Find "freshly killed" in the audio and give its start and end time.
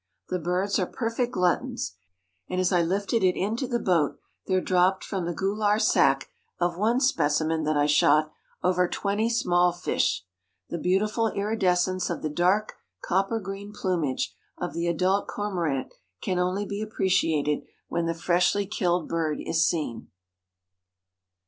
18.15-19.07